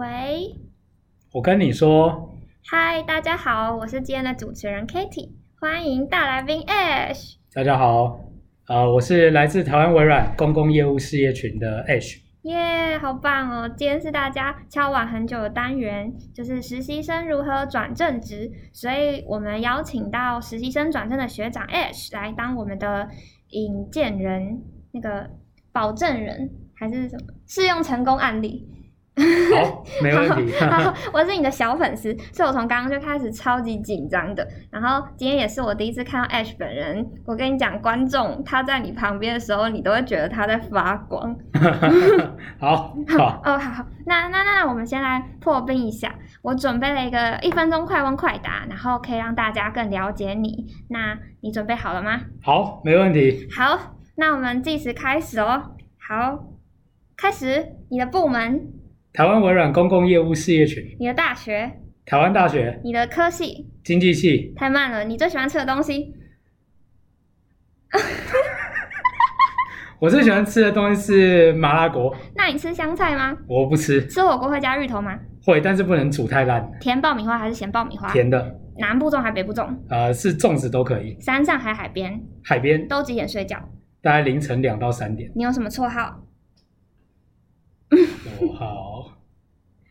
[0.00, 0.56] 喂，
[1.30, 5.28] 我跟你说，嗨，大家好，我是今天的主持人 Katie，
[5.60, 7.34] 欢迎大来宾 Ash。
[7.52, 8.18] 大家好，
[8.66, 12.16] 呃，我是来自台湾微软公共业务事业群的 Ash。
[12.44, 13.68] 耶，好棒哦！
[13.76, 23.06] 今天是大家敲碗很久的单元，就是实习生如何转正职，所以我们邀请到实习生转正的学长 Ash 来当我们的
[23.50, 24.62] 引荐人，
[24.92, 25.28] 那个
[25.72, 28.66] 保证人还是什么试用成功案例。
[29.54, 30.52] 好，没问题。
[30.64, 34.46] 好， 我是你的小粉丝，所以我从刚刚就开始超级紧张的。
[34.70, 37.06] 然后今天也是我第一次看到 Ash 本人。
[37.26, 41.36] 我跟你讲，观众他在你旁边的时候，你都会觉得他在发光。
[42.58, 46.14] 好，好，哦，好，那那那那，我们先来破冰一下。
[46.42, 50.66] 我准备了一个一分钟快问快答，然后可以让大家更了解你。
[50.88, 52.20] 那你准备好了吗？
[52.42, 53.46] 好，没问题。
[53.54, 55.72] 好，那我们计时开始哦。
[55.98, 56.44] 好，
[57.16, 58.79] 开始，你的部门。
[59.12, 60.84] 台湾微软公共业务事业群。
[60.98, 61.70] 你的大学？
[62.06, 62.80] 台湾大学。
[62.84, 63.66] 你的科系？
[63.82, 64.52] 经济系。
[64.56, 66.14] 太慢了，你最喜欢吃的东西？
[69.98, 72.14] 我最喜欢吃的东西是麻辣锅。
[72.36, 73.36] 那你吃香菜吗？
[73.48, 74.06] 我不吃。
[74.06, 75.18] 吃火锅会加芋头吗？
[75.44, 76.70] 会，但是不能煮太烂。
[76.80, 78.10] 甜爆米花还是咸爆米花？
[78.12, 78.58] 甜的。
[78.78, 79.76] 南部种还是北部种？
[79.88, 81.16] 呃，是粽子都可以。
[81.20, 82.20] 山上还海边？
[82.44, 82.86] 海边。
[82.86, 83.58] 都几点睡觉？
[84.00, 85.30] 大概凌晨两到三点。
[85.34, 86.22] 你有什么绰号？
[87.90, 89.18] 绰号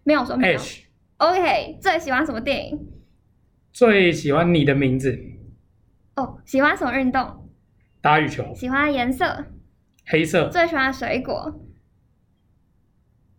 [0.03, 0.59] 没有说没有。
[0.59, 0.83] Ash。
[1.17, 2.80] OK，最喜欢什么电影？
[3.72, 5.19] 最喜欢你的名字。
[6.16, 7.50] 哦，喜欢什么运动？
[8.02, 8.53] 打羽球。
[8.55, 9.45] 喜欢的颜色？
[10.05, 10.50] 黑色。
[10.50, 11.61] 最喜欢水果？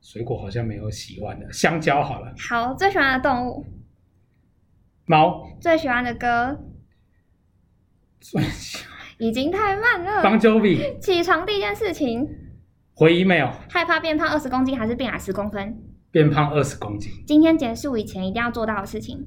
[0.01, 2.35] 水果好像没有喜欢的，香蕉好了。
[2.39, 3.65] 好，最喜欢的动物？
[5.07, 5.47] 猫。
[5.61, 6.59] 最喜欢的歌？
[8.21, 8.99] 最喜欢。
[9.19, 10.23] 已经太慢了。
[10.23, 10.99] Bon Jovi。
[10.99, 12.27] 起床第一件事情？
[13.01, 13.49] 回 email。
[13.71, 15.75] 害怕变胖二十公斤还是变矮十公分？
[16.11, 17.11] 变胖二十公斤。
[17.27, 19.27] 今天结束以前一定要做到的事情？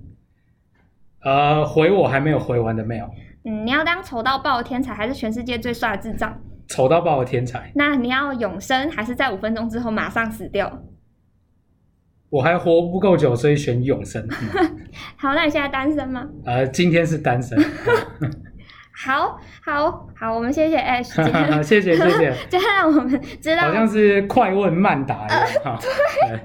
[1.24, 3.10] 呃，回我还没有回完的 mail。
[3.44, 6.40] 嗯，你要当丑到爆的天才，还是全世界最帅的智障？
[6.68, 7.72] 丑到爆的天才。
[7.74, 10.84] 那你要永生，还是在五分钟之后马上死掉？
[12.30, 14.24] 我还活不够久，所以选永生。
[14.30, 16.30] 嗯、好，那你现在单身吗？
[16.46, 17.58] 呃，今天是单身。
[18.96, 21.14] 好好好，我们谢谢 Ash，
[21.64, 25.80] 谢谢谢谢， 就让我们知道，好像是快问慢答一样，呃、
[26.30, 26.40] 对，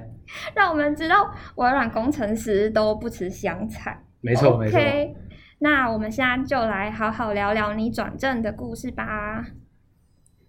[0.55, 5.21] 让我们知道微软工程师都不吃香菜，没错、okay, 没错。
[5.61, 9.45] 那我们现在就来好好聊聊你转正的故事吧。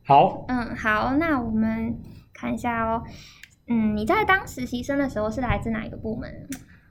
[0.06, 1.98] 好，嗯，好，那我们
[2.34, 3.04] 看一下哦，
[3.68, 6.32] 嗯，你在当实习生的时候是来自哪一个部门？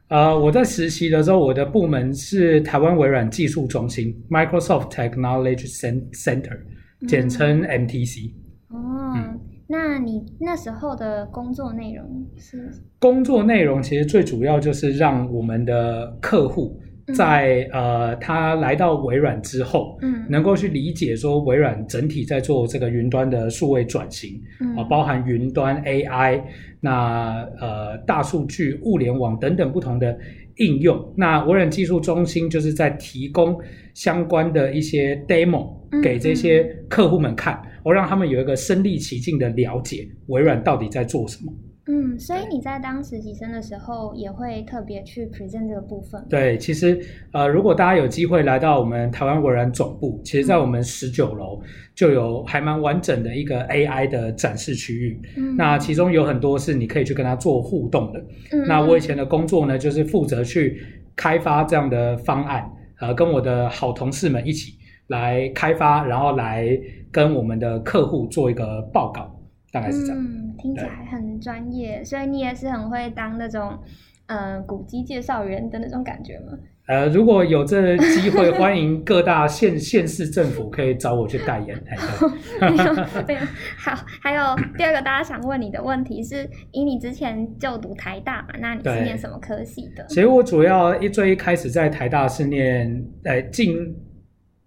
[0.09, 5.71] 呃，我在实习的时候，我的部门是台湾微软技术中心 （Microsoft Technology
[6.13, 6.59] Center），
[7.07, 8.31] 简称 MTC。
[8.71, 12.71] 哦，嗯、那你那时候的工作内容是？
[12.99, 16.81] 工作内容其实最主要就是让我们的客户
[17.15, 26.43] 在、嗯、呃，他来到微软之后，嗯，能够去理解说微软整体在做这个云端的数位转型，嗯，啊，包含云端 AI。
[26.81, 30.17] 那呃，大数据、物联网等等不同的
[30.59, 33.59] 应用，那微软技术中心就是在提供
[33.95, 41.53] 相关的一些 demo 给这些客户们看，我、嗯嗯、让他们有一个身临其境的了解微软到底在做什么。
[41.89, 46.23] 嗯，所以你在当实习生的时候，也会特别去 present 这个部分。
[46.29, 47.01] 对，其实
[47.33, 51.61] 呃，如果大家有机会来到我们台湾微软总部，其实，在我们十九楼
[51.95, 55.21] 就有还蛮完整的一个 AI 的展示区域。
[55.37, 58.21] 嗯，那其中有很多是你可以去跟他做互动的。
[58.53, 60.81] 嗯，那我以前的工作呢，就是负责去
[61.17, 62.71] 开发这样的方案，
[63.01, 64.75] 呃，跟我的好同事们一起
[65.07, 66.79] 来开发，然后来
[67.11, 69.35] 跟我们的客户做一个报告。
[69.71, 73.79] 大概是这样，嗯，听起来很专业，所以你也是很会当那种，
[74.27, 76.59] 呃，古籍介绍员的那种感觉吗？
[76.89, 81.79] 呃，如果有这个机会，欢迎各大县县市政府可以找我去代言。
[82.61, 82.95] 没有，
[83.27, 83.41] 没有。
[83.77, 90.07] 好，还有第二个大家想问你的问题是，以你之前就读台大嘛，那你是念什么科系的？
[90.09, 93.77] 其实我主要一最一开始在台大是念，呃，进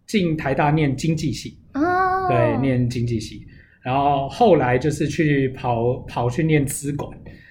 [0.05, 3.47] 进台大念经济系哦，对，念经济系。
[3.83, 7.09] 然后后来就是去跑跑去念资管，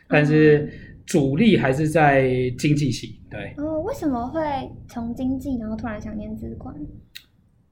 [0.09, 0.69] 但是
[1.05, 2.29] 主力还是在
[2.59, 3.21] 经济系。
[3.31, 4.41] 对，哦，为什么会
[4.89, 6.75] 从经济然后突然想念资管？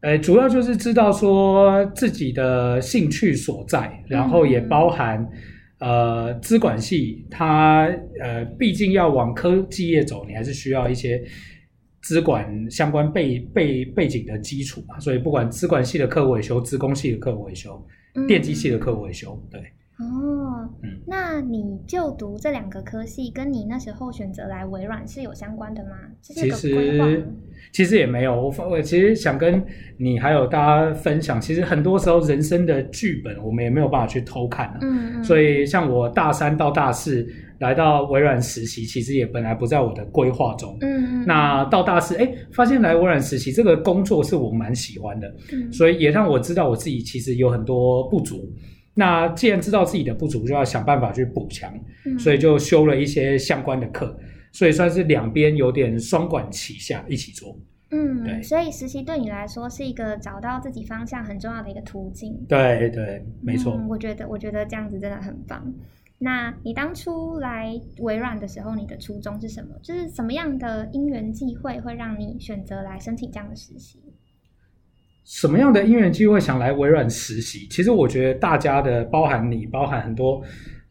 [0.00, 5.18] 呃，主要就是知道说自己的兴趣所在，然后也包含、
[5.80, 7.88] 嗯、呃资管系，它
[8.22, 11.20] 呃毕竟要往科技业走，你还是需要一些
[12.08, 14.98] 资管相关背背背景的基础嘛。
[14.98, 17.78] 所以不管资管系的课维修，资工系的课维修。
[18.26, 19.60] 电机系的课维修，对。
[19.98, 20.66] 哦，
[21.06, 25.90] 那你就读这两个科系，跟你那时候选择来微软是有相关的吗？
[26.22, 27.22] 其实
[27.70, 29.62] 其实也没有，我我其实想跟
[29.98, 34.78] 你还有大家分享，其实很多时候人生的剧本我们也没有办法去偷看啊。
[34.80, 35.22] 嗯，嗯。
[35.22, 37.28] 所以像我大三到大四
[37.58, 40.76] 来到微软实习，其实也本来不在我的规划中。
[40.80, 41.26] 嗯嗯。
[41.26, 48.52] 那到大四，哎，发现来微软实习这个工作是我蛮喜欢的，嗯，所以也让我知道我自己其实有很多不足。
[48.94, 51.72] 那既然知道自己的不足，就要想办法去补强，
[52.04, 54.18] 嗯、所以就修了一些相关的课，
[54.52, 57.56] 所以算是两边有点双管齐下一起做。
[57.90, 58.42] 嗯，对。
[58.42, 62.34] 所以实习对你来说是一个找到自己方向很重要的一个途径。
[62.48, 63.74] 对对，没错。
[63.78, 65.72] 嗯、我觉得，我觉得这样子真的很棒。
[66.18, 69.68] 那你当初来微软的时候，你的初衷是什么？
[69.82, 74.00] 就是什么样的因缘际会会让你选择来申请这样的实习？
[75.24, 77.68] 什么样的因缘机会想来微软实习？
[77.68, 80.42] 其实我觉得大家的，包含你，包含很多，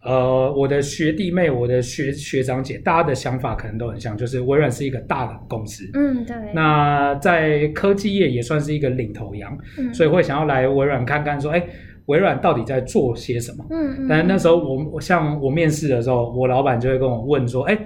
[0.04, 6.36] 呃，我的学弟妹，我的学学长姐，大家的想法可能都很像，就是微软是一个大的公司，嗯，对。
[6.54, 11.68] 那在科技业也算是一个领头羊，嗯，所以会想要来微软看看，说，哎，
[12.08, 13.66] 微软到底在做些什么？
[13.70, 14.08] 嗯嗯。
[14.10, 17.80] 但是那时候我，我像我面试的时候，我老板就会跟我问说，哎。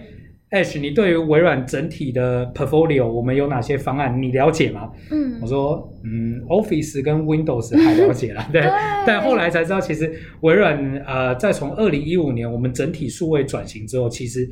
[0.52, 4.22] Ash，你对于微软整体的 portfolio，我们有哪些方案？
[4.22, 4.92] 你了解吗？
[5.10, 8.62] 嗯，我说，嗯，Office 跟 Windows 还了解了， 对。
[8.62, 8.70] 对
[9.08, 10.78] 但后来才知道，其实微软
[11.08, 14.46] 呃，在从二零一五年我们整体数位转型之后，其实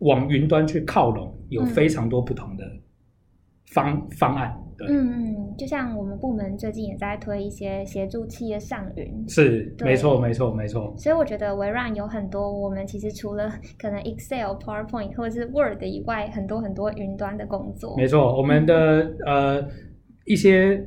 [0.00, 2.64] 往云端去靠拢，有非常多不同的
[3.66, 4.52] 方、嗯、方案。
[4.78, 10.94] 对嗯嗯，就像我们部门最近也在推一些协助企业上云，是没错没错没错。
[10.98, 17.96] 所以我觉得微软有很多我们其实除了可能 Excel、PowerPoint 或者是 Word 以外，很多很多云端的工作。
[17.96, 19.68] 没错，我们的、嗯、呃
[20.26, 20.84] 一些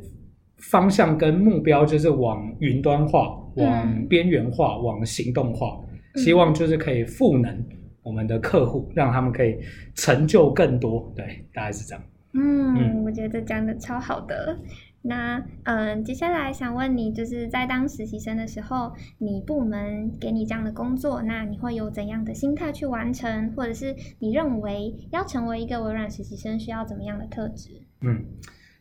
[0.58, 5.80] 方向跟目标就是往云端化、往边缘化、嗯、往行动化，
[6.16, 7.66] 希望就是可以赋能
[8.04, 9.58] 我们的客户，让他们可以
[9.96, 11.12] 成就更多。
[11.16, 12.04] 对，大概是这样。
[12.34, 14.58] 嗯，我觉得讲的超好的。
[15.02, 23.52] 那嗯，接下来想问你，就是在当实习生的时候，你部门给你这样的工作，那你会有怎样的心态去完成？
[23.54, 27.70] 或者是你认为要成为一个微软实习生需要怎么样的特质？
[28.02, 28.26] 嗯。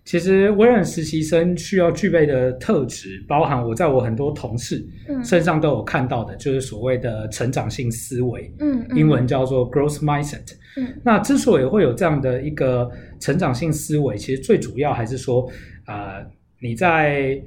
[0.08, 4.82] 其实微软实习生需要具备的特质，包含我在我很多同事
[5.22, 10.50] 身上都有看到的，嗯、就是所谓的成长性思维，嗯，嗯英文叫做 growth mindset。
[10.78, 12.90] 嗯，那之所以会有这样的一个
[13.20, 15.46] 成长性思维，其实最主要还是说，
[16.62, 17.38] 你在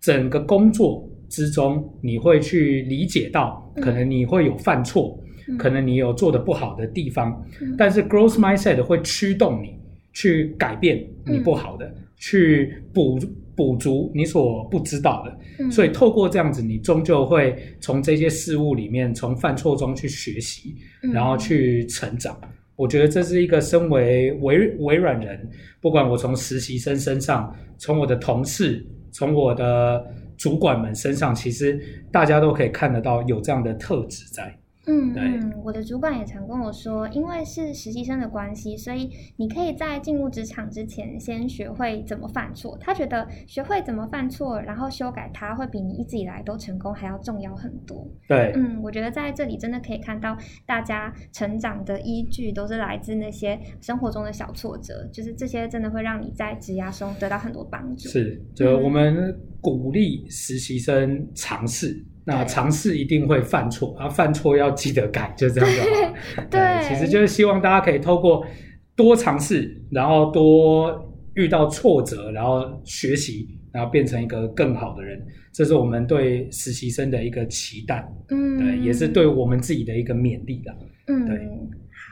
[0.00, 9.81] 整个工作之中，你会去理解到，可能你会有犯错，嗯、可能你有做的不好的地方，嗯、但是 growth mindset 会驱动你。
[10.12, 13.18] 去改变你不好的，嗯、去补
[13.54, 22.38] 补足你所不知道的，嗯、所以透过这样子，你终究会从这些事物里面，从犯错中去学习，嗯、然后去成长。
[22.74, 25.48] 我觉得这是一个身为微微软人，
[25.80, 30.04] 不管我从实习生身上，从我的同事，从我的
[30.38, 31.78] 主管们身上，其实
[32.10, 34.58] 大家都可以看得到有这样的特质在。
[34.86, 42.76] 嗯嗯，我的主管也常跟我说，因为是实习生的关系，所以你可以在进入职场之前先学会怎么犯错。
[42.80, 48.04] 他觉得学会怎么犯错，然后修改它，会比你一直以来都成功还要重要很多。
[48.26, 50.36] 对，嗯，我觉得在这里真的可以看到
[50.66, 58.08] 大家成长的依据都是来自那些生活中的小挫折，就是这些真的会让你在职涯中得到很多帮助。
[58.08, 62.04] 是，就我们鼓励实习生尝试。
[62.24, 65.80] 那尝试一定会犯错，啊，犯错要记得改，就这样子。
[66.50, 68.46] 对，对，其实就是希望大家可以透过
[68.94, 75.20] 多尝试，然后多遇到挫折，然后学习，然后变成一个更好的人。
[75.52, 80.72] 这是我们对实习生的一个期待，嗯，对，也是对我们自己的一个勉励的。
[81.08, 81.36] 嗯，对。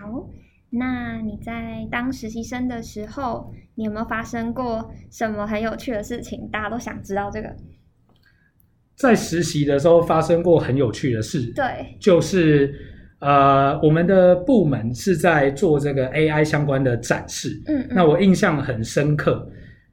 [0.01, 0.29] 好，
[0.71, 6.49] 那你在当实习生的时候，你有没有发生过什么很有趣的事情？
[6.51, 7.49] 大家都想知道这个。
[8.97, 12.75] 在实习的时候发生过很有趣的事，对，就是
[13.19, 19.51] 呃，我们的部门是在做这个 AI 相关的展示，嗯，嗯，那我印象很深刻，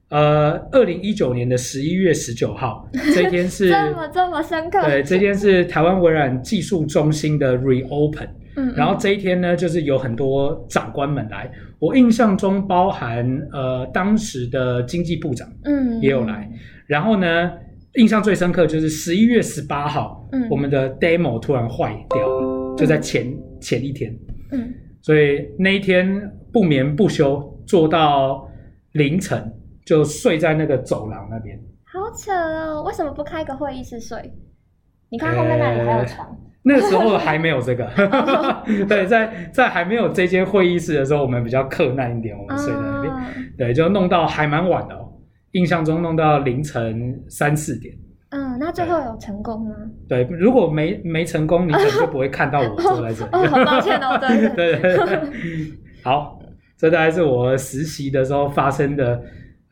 [0.10, 11.50] 呃，二零一九年的十一月十九号， 这一天是这么这么深刻，对，这天是台湾微软技术中心的 reopen，嗯，嗯，然后这一天呢，就是有很多长官们来，
[11.80, 17.52] 我印象中包含呃当时的经济部长，嗯，也有来，嗯、然后呢。
[17.94, 23.26] 印象最深刻就是十一月十八号，嗯，我们的 demo 突然坏掉了，嗯、就在前
[23.60, 24.16] 前一天，
[24.52, 24.72] 嗯，
[25.02, 26.06] 所以那一天
[26.54, 28.48] 不眠不休做到
[28.92, 29.52] 凌晨，
[29.84, 31.60] 就睡在那个走廊那边。
[31.86, 32.84] 好扯哦！
[32.84, 34.32] 为什么不开个会议室睡？
[35.10, 36.30] 你看后面那里还有床。
[36.30, 36.38] 欸
[36.68, 37.90] 那个时候还没有这个，
[38.90, 43.14] 对，在在还没有这间会议室的时候，我们比较克难一点，我们睡在那边，
[43.58, 45.08] 对，就弄到还蛮晚的哦，
[45.54, 47.96] 印象中弄到凌晨三四点。
[48.32, 49.74] 嗯，那最后有成功吗？
[50.10, 53.30] 对，如果没没成功，你可能就不会看到我坐在这里。
[53.32, 55.22] 哦，好抱歉哦， 对对对。
[56.04, 56.38] 好，
[56.78, 59.18] 这大概是我实习的时候发生的，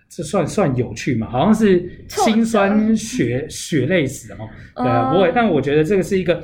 [0.09, 1.27] 这算算有趣嘛？
[1.29, 4.37] 好像是心酸血血泪史哦。
[4.77, 6.41] 对啊，不会，但我觉得这个是一个。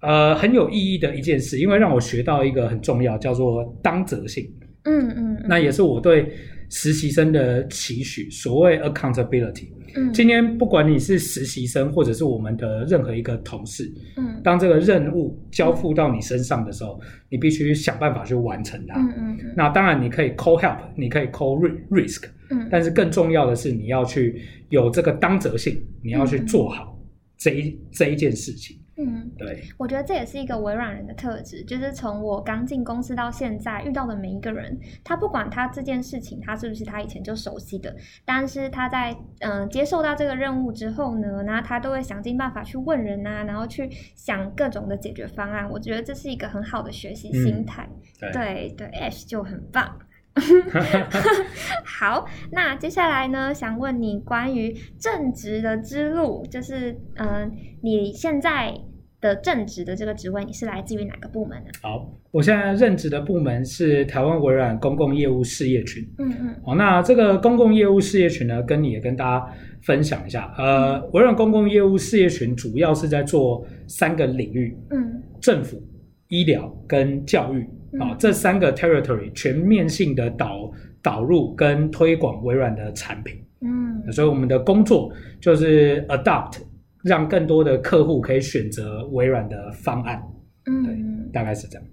[0.00, 4.48] 呃，很有意义的一件事，因为让我学到一个很重要，叫做当责性。
[4.84, 6.32] 嗯嗯，嗯，那也是我对
[6.70, 9.68] 实习生的期许，所谓 accountability。
[9.96, 19.00] 嗯，今天不管你是实习生，或者是我们的任何一个同事，嗯，当这个任务交付到你身上的时候，嗯、你必须想办法去完成它。
[19.00, 21.58] 嗯嗯，嗯，那当然你可以 call help，你可以 call
[21.90, 22.24] risk。
[22.50, 26.98] 嗯，但是更重要的是，你要去有这个当责性，你要去做好
[27.36, 28.77] 这一、嗯、这一件事情。
[29.00, 45.70] 嗯，对，我觉得这也是一个微软人的特质，就是从我刚进公司到现在遇到的每一个人，他不管他这件事情他是不是他以前就熟悉的，但是他在嗯、呃、接受到这个任务之后呢，然后他都会想尽办法去问人啊，然后去想各种的解决方案。
[45.70, 47.88] 我觉得这是一个很好的学习心态。
[48.20, 49.96] 嗯、对对，对，Ash 就很棒。
[51.84, 57.50] 好，那接下来呢，想问你关于正职的之路，就是嗯、呃，
[57.82, 58.74] 你现在。
[59.20, 61.70] 的正职的这个职位，你是来自于哪个部门呢？
[61.82, 66.08] 好，我现在任职的部门是台湾微软公共业务事业群。
[66.18, 66.54] 嗯嗯。
[66.64, 69.52] 好，那这个公共业务事业群呢，跟你也跟大家
[69.82, 70.54] 分享一下。
[70.56, 74.78] 呃，微软公共业务事业群主要是在做三个领域。
[74.90, 75.20] 嗯。
[75.40, 75.82] 政府、
[76.28, 77.68] 医疗跟教育
[78.00, 80.70] 啊，这三个 territory 全面性的导
[81.02, 83.36] 导入跟推广微软的产品。
[83.60, 84.12] 嗯。
[84.12, 86.60] 所以我们的工作就是 adopt。
[87.04, 90.20] 让更多的客户可以选择微软的方案，
[90.66, 91.88] 嗯，对，大概是这样。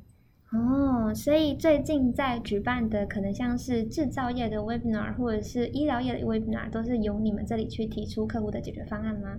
[0.51, 9.37] 哦，所以最近在举办的可能像是制造业的 webinar 或者是医疗业的 webinar，都是由你们这里去提出客户的解决方案吗？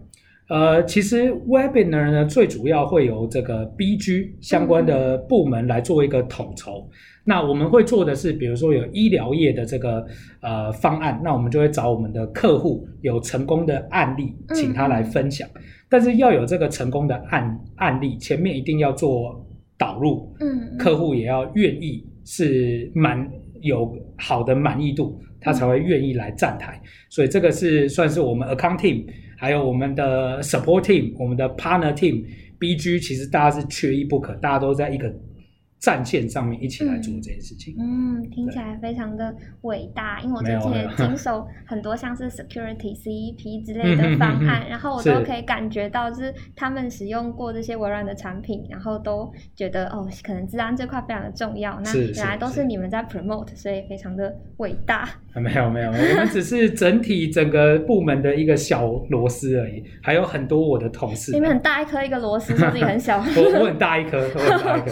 [0.48, 6.88] 呃，其实 webinar 呢，最主要会由这个 BG 相关的部门来做一个统筹。
[6.90, 6.96] 嗯
[7.28, 10.06] 那我们会做的是，比如说有医疗业的这个
[10.42, 15.48] 呃方案，那我们就会找我们的客户有成功的案例，请他来分享。
[15.56, 19.44] 嗯、但是要有这个成功的案案例，前面一定要做
[19.76, 23.28] 导入，嗯，客户也要愿意是满
[23.60, 26.80] 有好的满意度，他才会愿意来站台。
[26.80, 29.04] 嗯、所以这个是算是我们 account team，
[29.36, 35.12] 还有我们的 support team，我们的 partner team，BG，其实大家是缺一不可，大家都在一个。
[35.78, 40.20] 战线上面一起来做这件事情，嗯，嗯，听起来非常的伟大。
[40.20, 51.78] 因为我之前也经手很多像是 security CEP 之类的方案，然后我都可以感觉到，就是他们使用过这些微软的产品，然后都觉得哦，可能治安这块非常的重要。
[51.84, 55.08] 那原来都是你们在 promote，所以非常的伟大。
[55.34, 61.32] 没有没有，我们只是整体整个部门的一个小螺丝而已，还有很多我的同事。
[61.32, 63.18] 你们很大一颗一个螺丝，说自己很小。
[63.18, 64.90] 我我很大一颗，我很大一颗。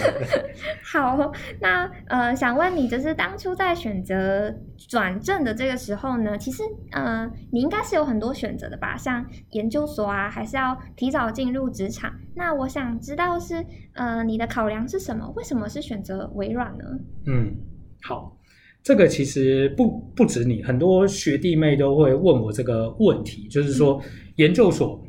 [0.83, 4.55] 好，那呃，想问你，就是当初在选择
[4.89, 6.63] 转正的这个时候呢，其实
[6.93, 8.97] 呃，你应该是有很多选择的吧？
[8.97, 12.13] 像研究所啊，还是要提早进入职场？
[12.35, 13.65] 那我想知道是
[13.95, 15.31] 呃，你的考量是什么？
[15.37, 16.85] 为什么是选择微软呢？
[17.27, 17.55] 嗯，
[18.03, 18.37] 好。
[18.83, 23.99] 这个其实不不止你，很多学弟妹都会问我这个问题，就是说
[24.37, 25.03] 研究所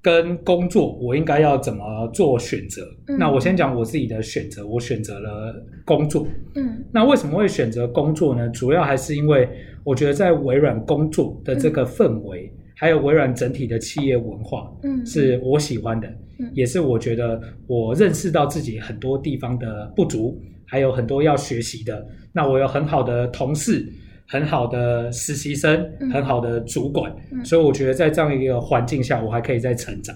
[0.00, 2.82] 跟工作，我应该要怎么做选择？
[3.08, 6.26] 嗯、那我先讲我自己的选择，我选择了工作。
[6.54, 8.48] 嗯，那为什么会选择工作呢？
[8.50, 9.48] 主要还是因为
[9.84, 20.40] 我觉得在微软工作的这个氛围，嗯、还有微软整体的企业文化，嗯，是我喜欢的，嗯、也是我觉得我认识到自己很多地方的不足。
[20.70, 23.90] 还有很多要学习的，那我有很好的同事，
[24.28, 30.14] 很好的实习生，嗯、很好的主管，嗯、所以我觉得在这样一个环境下，我还可以再成长，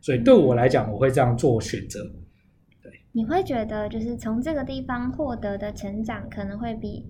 [0.00, 2.00] 所以对我来讲，我会这样做选择。
[2.82, 7.04] 对，你会觉得就是从这个地方获得的成长可能会比。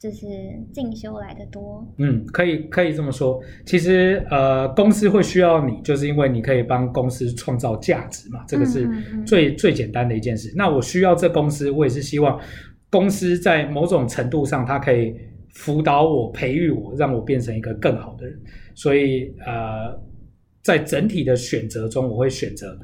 [0.00, 0.26] 就是
[0.72, 3.38] 进修来的多，嗯，可以可以这么说。
[3.66, 8.88] 其实，呃，公司会需要你，就是因为你可以帮公司创造价值嘛，这个是
[9.26, 10.50] 最、嗯、最简单的一件事。
[10.56, 12.40] 那我需要这公司，我也是希望
[12.88, 15.14] 公司在某种程度上，它可以
[15.54, 18.38] 辅导我、培育我，让我变成一个更好的人。
[18.74, 19.98] 所以，呃，
[20.62, 22.78] 在整体的选择中，我会选择。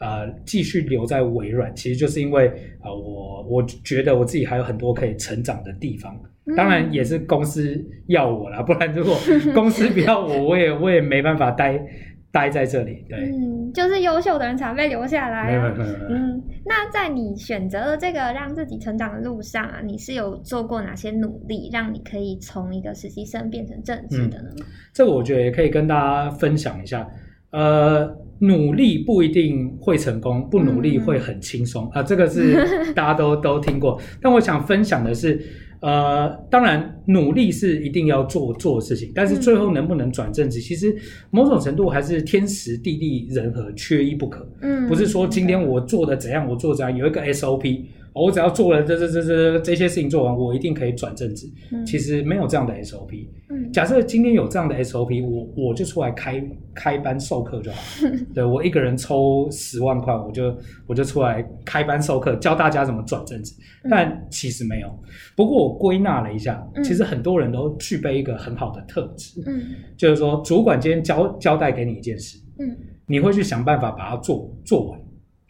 [0.00, 2.46] 呃，继续留在微软，其实就是因为
[2.78, 6.16] 啊、呃，我我觉得我自己还有很多可以成长的地方。
[6.56, 9.16] 当然也是公司要我啦，不然如果
[9.52, 11.84] 公司不要我，我也我也没办法待
[12.30, 13.04] 待在这里。
[13.08, 15.46] 对，嗯，就是优秀的人才被留下来啊。
[15.46, 16.08] 没有没有没有。
[16.10, 24.50] 嗯，那在你选择了这个让自己成长的路上啊，你是有做过哪些努力，让你可以从一个实习生变成正职的呢？
[24.58, 27.08] 嗯，这个我觉得也可以跟大家分享一下。
[27.50, 33.98] 呃，努力不一定会成功，不努力会很轻松啊，嗯呃，这个是大家都 都听过。
[34.20, 35.40] 但我想分享的是，
[35.80, 40.96] 呃，当然努力是一定要做做的事情，但是最后能不能转正职，嗯，其实
[41.30, 44.48] 某种程度还是天时地利人和，缺一不可。
[44.62, 47.82] 嗯，不是说今天我做的怎样，我做怎样，有一个 SOP。
[48.12, 51.46] 我只要做了这这这这这些事情做完，我一定可以转正职。
[51.70, 53.28] 嗯，其实没有这样的 SOP。
[53.50, 56.42] 嗯，假设今天有这样的 SOP，我我就出来开
[56.74, 57.78] 开班授课就好。
[58.34, 63.54] 对，我一个人抽十万块，我就我就出来开班授课，教大家怎么转正职。
[63.88, 64.88] 但其实没有。
[65.36, 69.40] 不过我归纳了一下，其实很多人都具备一个很好的特质。
[69.46, 69.62] 嗯，
[69.96, 75.00] 就是说主管今天交交代给你一件事，嗯，你会去想办法把它做做完。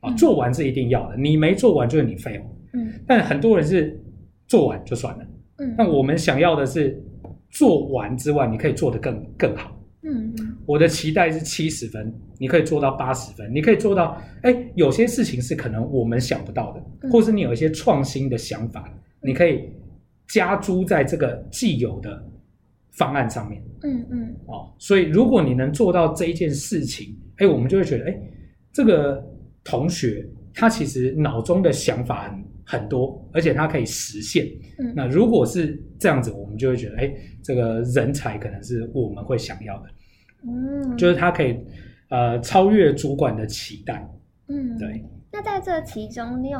[0.01, 2.43] 啊，做完是一定要的，你没做完就是你 fail。
[2.73, 3.99] 嗯，但很多人是
[4.47, 5.25] 做完就算了。
[5.57, 7.03] 嗯，那我们想要的是
[7.51, 9.75] 做完之外，你可以做得更更好。
[10.03, 10.33] 嗯，
[10.67, 14.17] 我的期待是七十分，你可以做到八十分，你可以做到。
[14.43, 19.69] 哎，有些事情是可能我们想不到的，或是你有一些创新的想法，你可以
[20.29, 22.23] 加诸在这个既有的
[22.91, 23.61] 方案上面。
[23.83, 24.37] 嗯嗯。
[24.47, 28.21] 哦，所以如果你能做到这一件事情，哎，我们就会觉得，哎，
[28.73, 29.25] 这个。
[29.71, 34.47] 同学，他其实脑中的想法很很多，而且他可以实现。
[34.79, 39.89] 嗯，那如果是这样子，我们就会觉得，哎，这个人才可能是我们会想要的。
[40.47, 41.59] 嗯，就是他可以
[42.09, 44.09] 呃超越主管的期待。
[44.49, 45.05] 嗯，对。
[45.31, 46.59] 那在这其中，你有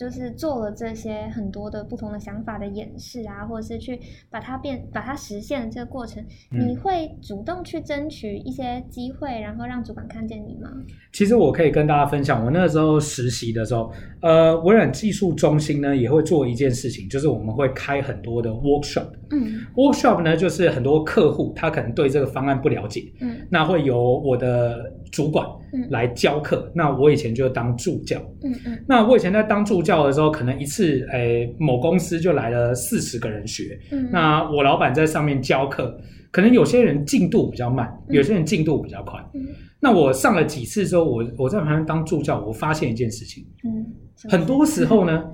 [0.00, 10.70] 就是做了这些很多的不同的想法的演示啊，或者是去把它变、把它实现的这个过程，嗯，你会主动去争取一些机会，然后让主管看见你吗？
[11.12, 13.92] 其实我可以跟大家分享，我那个时候实习的时候，
[14.22, 19.08] 呃，微软技术中心呢也会做一件事情，就是我们会开很多的 workshop。
[19.32, 25.46] 嗯，workshop 呢就是很多客户他可能对这个方案不了解，嗯，那会由我的主管
[25.90, 28.18] 来教课，嗯，那我以前就当助教。
[28.42, 33.78] 嗯嗯，那我以前在当助教的时候，可能一次，诶、欸，某公司就来了四十个人学。
[33.90, 35.98] 嗯，那我老板在上面教课，
[36.30, 39.18] 可能有些人进度比较慢，有些人进度比较快。
[39.34, 39.40] 嗯，
[39.80, 43.44] 那我上了几次之后，我我在旁边当助教，我发现一件事情。
[43.64, 43.86] 嗯，
[44.28, 45.24] 很多时候呢，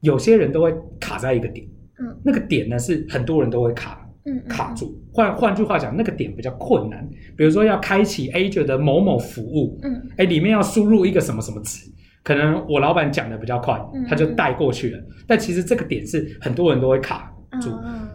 [0.00, 1.66] 有些人都会卡在一个点。
[1.98, 4.00] 嗯，那个点呢是很多人都会卡。
[4.26, 4.98] 嗯，卡住。
[5.12, 7.06] 换换句话讲，那个点比较困难。
[7.36, 11.92] 比如说要开启 Azure 的某某服务，嗯，哎，里面要输入一个什么什么词，
[12.24, 15.00] 可能我老板讲的比较快，他就带过去了。
[15.28, 17.32] 但其实这个点是很多人都会卡
[17.62, 17.70] 住。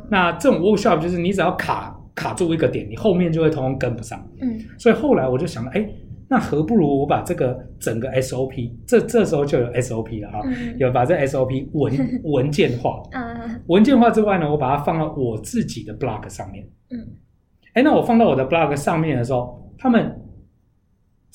[0.10, 4.20] 那这种 workshop 就是你只要卡卡住一个点，你后面就会通通跟不上。
[4.42, 5.88] 嗯，所以后来我就想了，哎。
[6.32, 11.92] 那何不如我把这个整个 SOP，这这时候就有 SOP 了哈，嗯、有把这 SOP 文
[12.24, 13.02] 文件化。
[13.14, 16.64] 嗯、文件化之外呢，我把它放到我自己的 blog 上面。
[16.92, 17.02] 嗯，
[17.74, 20.16] 哎，那我放到我的 blog 上面的时候，他们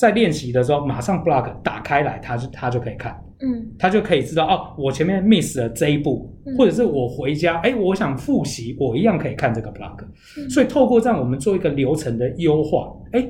[0.04, 3.18] 在练习的时候，马上 block 打开来，他就他就可以看。
[3.40, 10.04] 嗯，他就可以知道哦，我前面 miss 了这一步，嗯、或者是我回家，哎，我想复习，我一样可以看这个 blog。
[10.36, 13.26] 嗯、所以透过这样，我们做一个流程的优化，哎。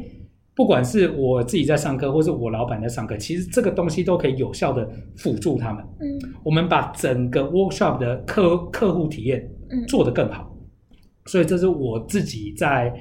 [0.56, 5.84] 不管是我自己在上课，或是我老板在上课，其实这个东西都可以有效的辅助他们。
[5.98, 6.06] 嗯，
[6.44, 9.44] 我们把整个 workshop 的客客户体验
[9.88, 10.48] 做得更好。
[10.92, 12.94] 嗯，所以这是我自己在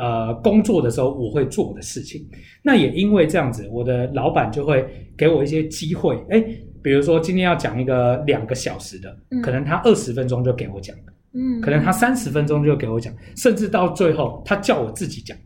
[0.00, 2.26] 呃工作的时候我会做的事情。
[2.62, 4.84] 那也因为这样子，我的老板就会
[5.16, 6.16] 给我一些机会。
[6.30, 6.42] 哎，
[6.82, 10.96] 比如说今天要讲一个两个小时的，可能他二十分钟就给我讲，
[11.34, 15.36] 嗯，可能他三十分钟就给我讲，甚至到最后他叫我自己讲。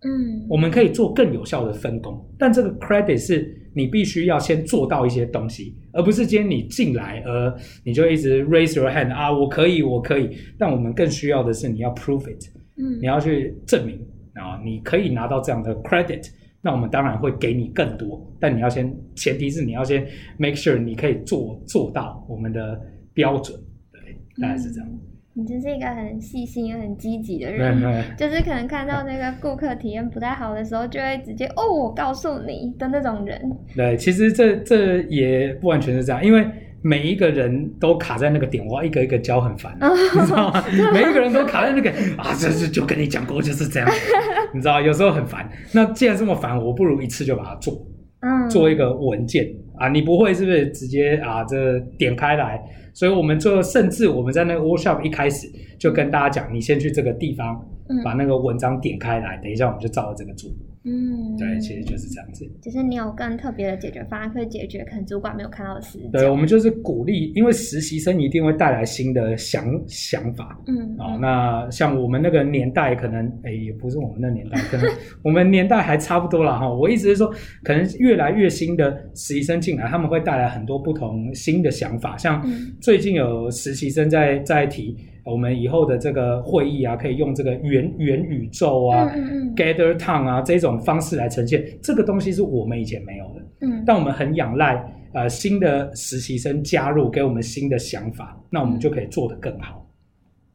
[0.00, 7.52] 嗯，我们可以做更有效的分工，但这个 credit 是你必须要先做到一些东西，而不是今天你进来，而
[7.84, 10.30] 你就一直 raise your hand 啊，我可以，我可以。
[10.56, 12.44] 但我们更需要的是你要 prove it，
[12.78, 13.98] 嗯，你要去证明
[14.34, 16.30] 啊，你可以拿到这样的 credit，
[16.62, 20.06] 那我们当然会给你更多，但你要先，前提是你要先
[20.38, 22.80] make sure 你可以做做到我们的
[23.12, 23.58] 标准，
[23.92, 24.00] 对，
[24.42, 24.88] 大概是这样。
[25.34, 27.80] 你真是一个很细心也很积极的人，
[28.16, 33.40] 就是可能看到那个顾客体验不太好的时候，就会直接哦，我告诉你的那种人。
[33.76, 36.44] 对，其实这这也不完全是这样，因为
[36.82, 40.64] 每一个人都卡在那个点，我要一个一个教很烦， 你知道吗？
[40.92, 43.88] 每一个人都卡在那个啊，这是就跟你讲过就是这样，
[44.54, 45.48] 你知道，有时候很烦。
[45.72, 47.74] 那既然这么烦，我不如一次就把它做，
[48.20, 52.60] 嗯，做一个文件啊，你不会是不是直接啊这点开来？
[52.94, 55.46] 所以，我们最后甚至我们在那个 workshop 一开始
[55.78, 57.64] 就跟大家讲，你先去这个地方，
[58.04, 60.50] 把那个文章点开来，等一下我们就照着这个做。
[60.84, 62.48] 嗯，对，其实就是这样子。
[62.62, 65.98] 就是你有更特别的解决方案，可以解决可能主管没有看到的事。
[66.12, 70.58] 对，我们就是鼓励，因为实习生一定会带来新的想想法。
[70.66, 74.90] 嗯，哦，那像我们那个年代，可能哎，也不是我们那年代，可能
[75.22, 76.72] 我们年代还差不多了哈。
[76.72, 77.30] 我意思是说，
[77.64, 82.16] 可能越来越新的实习生进来，他们会带来很多不同新的想法。
[82.16, 82.42] 像
[82.80, 84.96] 最近有实习生在在提。
[85.30, 91.64] 我们以后的这个会议啊，可以用这个元元宇宙啊、嗯嗯、Gather Town 啊这种方式来呈现。
[91.82, 99.86] 这个东西是我们以前没有的，嗯，但我们很仰赖呃新的实习生加入，给我们新的想法，那我们就可以做得更好。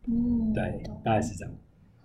[0.07, 1.53] 嗯，对，大概是这样。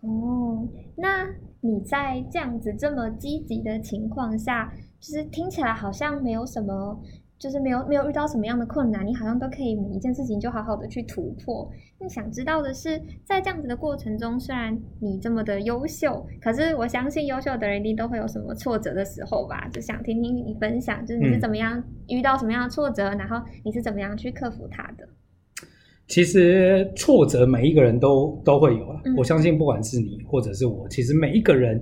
[0.02, 1.26] 哦，那
[1.60, 7.00] 你在这样子这么积极的情况下，就是听起来好像没有什么。
[7.38, 11.70] 就是没有没有遇到什么样的困难，你好像都可以每一件事情就好好的去突破。
[12.00, 19.68] 那想知道的是，在这样子的过程中，虽然你这么的优秀，可是我相信优秀的人一定都会有什么挫折的时候吧？
[19.72, 25.08] 就想听听你分享，就是你是怎么样遇到什么样的挫折，嗯、然后你是怎么样去克服它的？
[26.08, 31.80] 其实挫折每一个人都都会有啊，嗯、我相信不管是你或者是我，其实每一个人。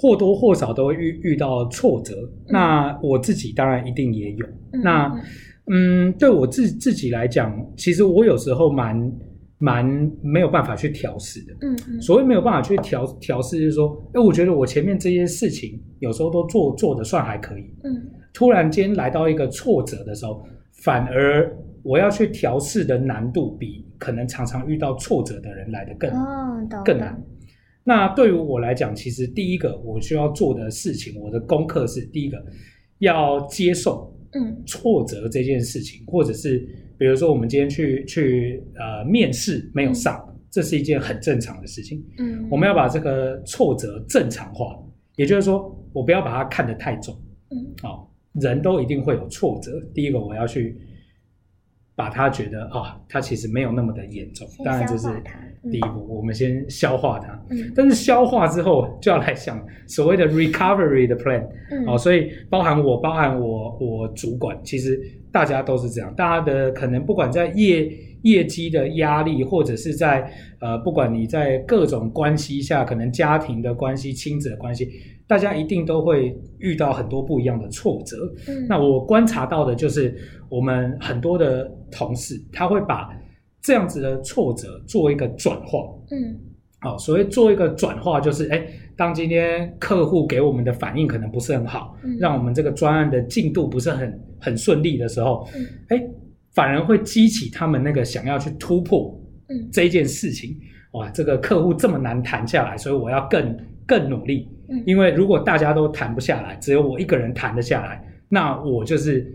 [0.00, 2.14] 或多或少都会遇遇到挫折，
[2.48, 4.46] 那我自己当然一定也有。
[4.72, 5.22] 嗯、那
[5.66, 9.12] 嗯，对我自自己来讲，其实我有时候蛮
[9.58, 11.52] 蛮没有办法去调试的。
[11.60, 12.00] 嗯嗯。
[12.00, 17.64] 所谓没有办法去调调试，就是说，哎，我觉得我前面这些事情有时候都做做的算还可以。
[17.84, 18.10] 嗯。
[18.32, 20.42] 突然间来到一个挫折的时候，
[20.82, 27.22] 反而我要去调试的难度比可能常常遇到挫折的人来的更、哦、更难。
[27.90, 32.40] 那对于我来讲，其实第一个我需要做的事情，我的功课是第一个
[33.00, 36.58] 要接受，嗯，挫折这件事情，嗯、或者是
[36.96, 44.66] 比如说我们今天去去呃面试没有上，嗯、这是一件很正常的事情，嗯，我们要把这个挫折正常化，
[45.16, 47.12] 也就是说，我不要把它看得太重，
[47.50, 48.06] 嗯，好、哦，
[48.40, 50.78] 人都一定会有挫折，第一个我要去。
[52.00, 55.06] 把他觉得啊，他其实没有那么的严重，当然这是
[55.70, 57.38] 第一步，嗯、我们先消化它。
[57.50, 64.98] 嗯、但是消化之后就要来想所谓的 recovery 的 plan，嗯哦、所以包含我，包含我，我主管，其实
[65.30, 70.30] 大家都是这样，大家的可能不管在业业绩的压力，或者是在
[70.60, 74.88] 呃，不管你在各种关系下，可能家庭的关系、亲子的关系。
[75.26, 78.16] 大家一定都会遇到很多不一样的挫折。
[78.48, 80.12] 嗯，那我观察到的就是，
[80.48, 83.08] 我们很多的同事他会把
[83.62, 85.78] 这样子的挫折做一个转化。
[86.10, 86.36] 嗯，
[86.80, 96.04] 好，所谓做一个转化，就是哎，当今天客户给我们的反应可能不是很好，嗯，让我们这个专案的进度不是很很顺利的时候，嗯，哎，
[96.54, 100.56] 反而会激起他们那个想要去突破，嗯，这件事情。
[100.92, 104.48] 哇，这个客户这么难谈下来，所以我要更更努力。
[104.86, 109.32] 因为如果大家都谈不下来，只有我一个人谈得下来，那我就是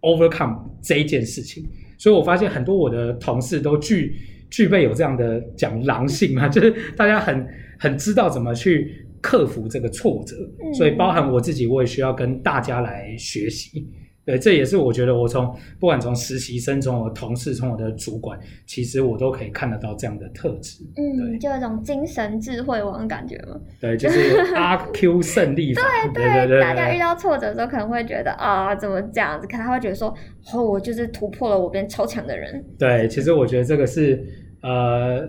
[0.00, 1.64] overcome 这一件事情。
[1.98, 4.14] 所以我发现很多我的同事都具
[4.50, 7.46] 具备有这样的讲狼性嘛， 就是大家很
[7.78, 10.36] 很知道怎么去克服这个挫折。
[10.74, 13.86] 所以包含我自己，我也需要跟大家来学习。
[14.26, 20.82] 对，这也是我觉得我从不管从实习生，从我的同事，从我的主管，其实我都可以看得到这样的特质。
[20.96, 23.60] 嗯，就有一种精神智慧王感觉嘛。
[23.78, 25.82] 对，就是阿 Q 胜利法。
[26.14, 29.46] 对对对，大家遇到挫折的时候，可能会觉得啊，怎么这样子？
[29.46, 30.08] 可能他会觉得说，
[30.54, 32.64] 哦，我就是突破了我变超强的人。
[32.78, 34.24] 对，其实我觉得这个是
[34.62, 35.28] 呃，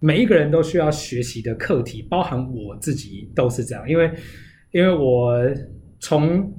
[0.00, 4.10] 每一个人都需要学习的课题，包含我自己都是这样，因为
[4.72, 5.38] 因为我
[6.00, 6.52] 从。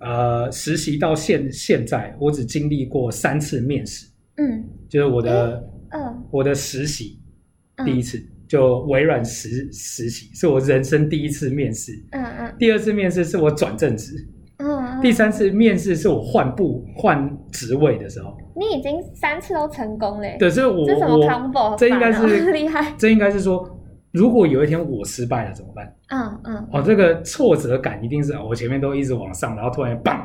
[0.00, 4.06] 呃，实习到现现在，我只经历过三次面试。
[4.36, 7.20] 嗯，就是我的，嗯、呃，我的实习
[7.84, 11.92] 第一次、嗯、就微软实实习，是我人生第一次面试。
[12.12, 12.54] 嗯嗯。
[12.58, 14.14] 第二次面试是我转正职。
[14.56, 15.00] 嗯嗯。
[15.02, 18.34] 第三次面试是我换部换职位的时候。
[18.56, 20.36] 你已经三次都成功嘞。
[20.38, 21.76] 对，所以我这什么 combo？
[21.76, 22.94] 这应该是 厉害。
[22.96, 23.76] 这应该是说。
[24.12, 25.94] 如果有一天我失败了怎么办？
[26.08, 30.20] 嗯嗯，哦，这个挫折感一定是我前面都一直往上，然后突然砰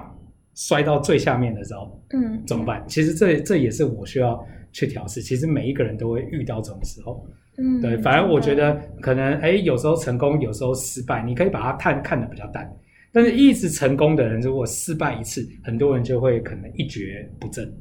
[0.55, 2.83] 摔到最下面的时候，嗯，怎么办？
[2.87, 5.21] 其实这这也是我需要去调试。
[5.21, 7.95] 其实每一个人都会遇到这种时候，嗯，对。
[7.97, 12.67] 反而我觉得可能哎，有时候成功，有时候失败，你可以把它看看得比较淡。
[13.11, 17.71] 但是一直成功的人，如果失败一次，很多人就会可能一蹶不振。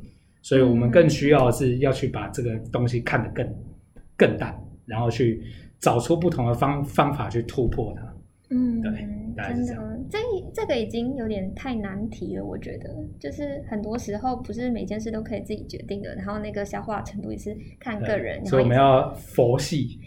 [0.43, 3.55] 所以我们更需要是要去把这个东西看得更
[4.19, 5.43] 更淡，然后去。
[5.85, 8.03] 找出不同的方方法去突破它。
[8.51, 8.93] 嗯，对，
[9.37, 10.19] 真的，这
[10.55, 12.45] 这个已经有点太难题了。
[12.45, 18.45] 我觉得，就是很多时候不是每件事都可以自己决定的，然后那个消化程度也是看个人。
[18.45, 19.99] 所以我们要佛系，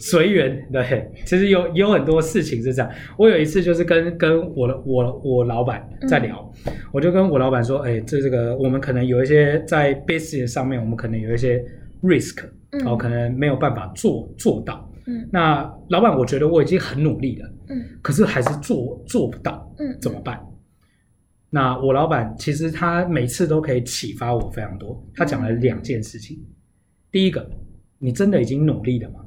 [0.00, 0.60] 随缘。
[0.70, 2.90] 对，其实有有很多事情是这样。
[3.16, 11.64] 我有一次就是跟跟我的我我老板在聊，嗯、我就跟我老板说，哎，这这个我们可能有一些在 business 上面，我们可能有一些
[12.02, 14.84] risk，然后可能没有办法做做到。
[15.06, 20.38] 嗯，那老板，我觉得我已经很努力了，嗯，可是还是做做不到，嗯，怎么办？
[21.48, 25.02] 那我老板其实他每次都可以启发我非常多。
[25.14, 26.44] 他讲了两件事情，嗯、
[27.10, 27.50] 第一个，
[27.98, 29.24] 你真的已经努力了吗？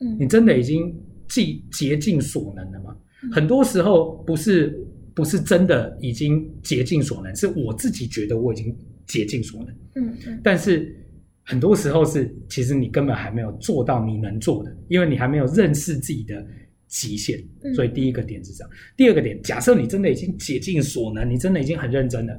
[0.00, 0.98] 嗯，你真的已经
[1.28, 2.96] 尽竭尽所能了吗？
[3.22, 4.82] 嗯、很多时候不是
[5.14, 8.74] 不是真的已经竭尽所能，是我自己觉得我已经
[9.06, 11.04] 竭尽所能，嗯嗯，但是。
[11.48, 16.46] 很多时候是，其实你根本还没有做到你能做的，因为你还没有认识自己的
[16.86, 17.42] 极限。
[17.74, 18.70] 所以第一个点是这样。
[18.98, 22.38] 第二个点，假设你真的已经竭尽所能，你真的已经很认真了，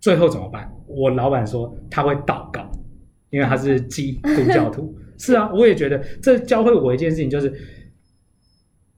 [0.00, 0.70] 最后怎么办？
[0.86, 2.70] 我老板说他会祷告，
[3.30, 4.94] 因为他是基督教徒。
[5.16, 7.50] 是啊，我也觉得这教会我一件事情，就是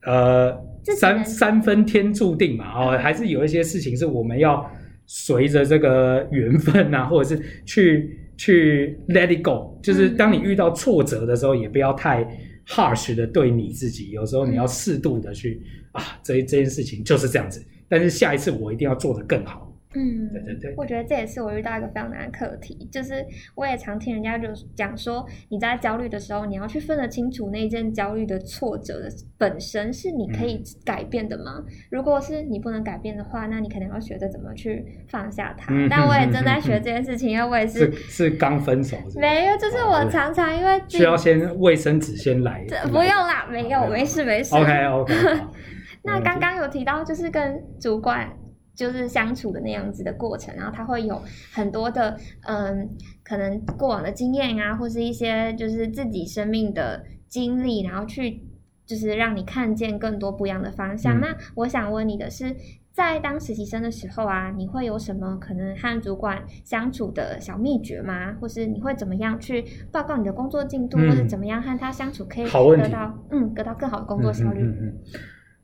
[0.01, 0.53] 呃，
[0.99, 4.69] 三三分天注定嘛，哦，还是有一些事情是我们要
[5.05, 8.19] 随着这个缘分啊，或者是去。
[8.37, 12.25] 去 let it go，就是当你遇到挫折的时候，也不要太
[12.67, 14.11] harsh 的对你自己。
[14.11, 19.64] 有时候你要适度的去啊，这这件事情就是这样子，但是下一次我一定要做得更好。
[19.95, 31.63] 嗯，对对对，我觉得这也是我遇到一个非常难的课题，就是我也常听人家就讲说，你在焦虑的时候，你要去分得清楚那一件焦虑的挫折的本身是你可以改变的吗？
[31.65, 35.73] 嗯、如果是你不能改变的话，那你可能要学着怎么去放下它。
[35.73, 44.55] 嗯、但我也正在学这件事情，嗯、因为我也是是刚分手是是，没有，就是我常常因为需要先卫生纸先来，不用啦，没有，没事没事。
[44.55, 45.13] OK OK。
[46.03, 48.29] 那刚刚有提到就是跟主管。
[48.75, 51.21] 就是相处的那样子的过程，然后他会有
[51.53, 52.89] 很多的，嗯，
[53.23, 58.41] 可能过往的经验啊，或是一些就是自己生命的经历，然后去
[58.85, 61.17] 就是让你看见更多不一样的方向。
[61.17, 62.55] 嗯、那我想问你的是，
[62.91, 68.33] 在当实习生的时候啊，你会有什么可能和主管相处的小秘诀吗？
[68.39, 74.61] 或是你会怎么样去报告你的工作进度，嗯、或者怎么样和他相处可以得到嗯得到更好的工作效率？
[74.61, 74.93] 嗯嗯，嗯，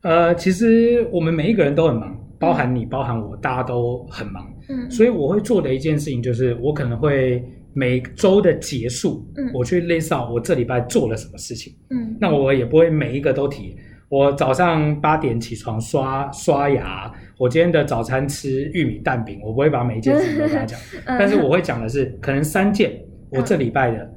[0.02, 2.18] 呃，其实我们每一个人都很忙。
[2.42, 13.78] 包含你，包含我，大家都很忙，嗯，所以我会做的一件事情就是，我可能会每周的结束，嗯，我去 list out 我这礼拜做了什么事情，嗯，那我也不会每一个都提。
[14.10, 23.00] 我早上八点起床刷刷牙，我今天的早餐吃玉米蛋饼，我不会把每一件事情都跟他讲， 但是我会讲的是，可能三件
[23.30, 24.14] 我这礼拜的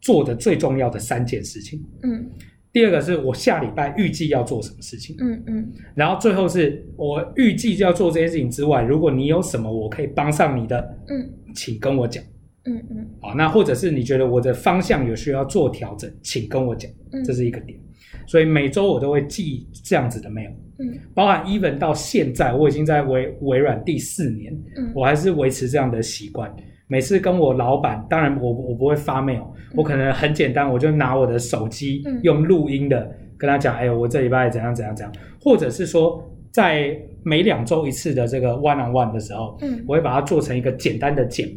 [0.00, 2.30] 做的最重要的三件事情，嗯。
[2.72, 12.22] 第二个是我下礼拜预计要做什么事情，嗯嗯，然后最后是我预计要做这件事情之外，如果你有什么我可以帮上你的，嗯，请跟我讲，
[12.66, 16.88] 嗯嗯，好，那或者是你觉得我的方向有需要做调整，请跟我讲，
[17.24, 17.76] 这是一个点，
[18.26, 26.54] 所以每周我都会寄这样子的 mail，嗯，包含 even 到现在我已经在微微软第四年，嗯，我还是维持这样的习惯。
[26.90, 41.48] 每次跟我老板，当然我我不会发 mail，我可能很简单，我就拿我的手机用录音的跟他讲，哎呦，我这礼拜怎样怎样怎样，或者是说在每两周一次的这个 one on one 的时候，嗯，我会把它做成一个简单的简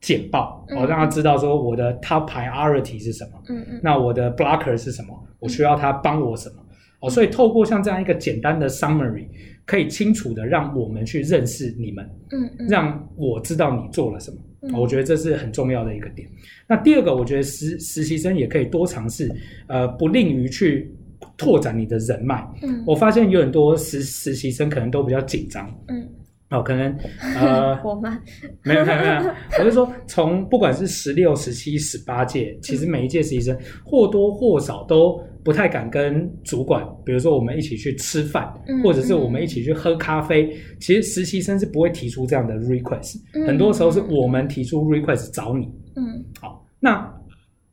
[0.00, 5.08] 简报，我让他知道说我的 top priority 是什么，嗯嗯，那我的 blocker 是什么，
[5.40, 6.62] 我需要他帮我什么，
[7.00, 9.26] 哦，所以透过像这样一个简单的 summary，
[9.66, 14.38] 可以清楚的让我们去认识你们，嗯嗯，让我知道你做了什么。
[14.74, 16.28] 我觉得这是很重要的一个点。
[16.66, 19.30] 那第二个，我觉得实实习生也可以多尝试，
[19.66, 20.92] 呃，不吝于去
[21.36, 22.46] 拓展你的人脉。
[22.62, 25.72] 嗯，我发现有很多实实习生可能都比较紧张。
[25.88, 26.06] 嗯，
[26.50, 26.94] 哦，可能
[27.36, 28.18] 呃， 我吗？
[28.64, 35.20] 没有没有没有，我是说，从不管是十六、十七、十八届，其实每一届实习生或多或少都。
[35.42, 40.44] 不太敢跟主管，比如说我们一起去吃饭，嗯、或者是我们一起去喝咖啡。
[40.44, 45.64] 嗯、其实实习生是不会提出这样的 request，、嗯、很多时候是我们提出 request 找你。
[45.96, 47.10] 嗯，好，那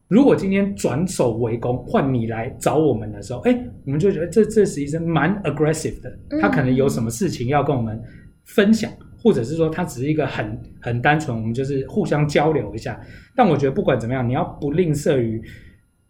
[0.08, 3.52] 如果今天转手为攻，换你来找我们的时候，哎，
[3.86, 8.02] 我们就觉得这这实习生蛮 aggressive 的，他可能有什么事情要跟我们
[8.48, 13.00] 分享，嗯、或者是说它只是一个很很单纯，我们就是互相交流一下。
[13.36, 15.42] 但我觉得不管怎么样，你要不吝啬于。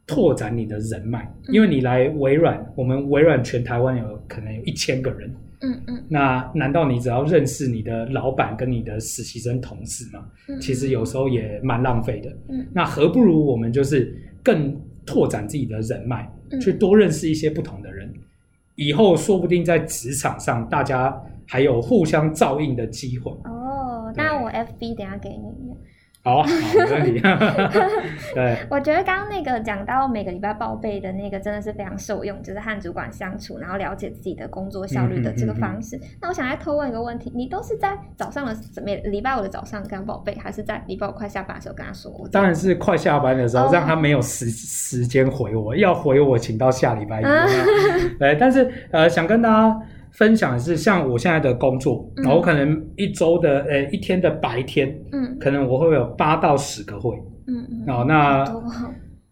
[0.10, 10.26] 拓展你的人脉，因为你来微软，我们微软全台湾有可能有一千个人，嗯嗯，那难道你只要认识你的老板跟你的实习生同事吗？
[10.48, 14.74] 嗯，其实有时候也蛮浪费的，嗯，那何不如我们就是更
[15.06, 16.26] 拓展自己的人脉，
[16.62, 18.10] 去多认识一些不同的人，
[18.76, 21.14] 以后说不定在职场上大家
[21.48, 23.32] 还有互相照应的机会。
[23.46, 25.48] 哦，那我 FB 等下给你。
[26.24, 27.22] 好，好，没问题。
[28.36, 35.98] 对，我觉得刚刚那个讲到每个礼拜报备的那个真的是非常受用，就是和主管相处，然后了解自己的工作效率的这个方式。
[36.22, 42.12] 那我想再偷问一个问题：你都是在早上的每礼拜五的早上跟他报备，还是在礼拜五快下班的时候跟他说？
[42.30, 47.24] 当然是快下班的时候，让他没有时时间回我，要回我请到下礼拜一。
[48.20, 49.82] 对，但是呃，想跟大家。
[50.18, 58.44] 分享的是像我现在的工作，然后我可能一周的呃一天的白天，嗯，可能我会有八到十个会，嗯嗯，哦那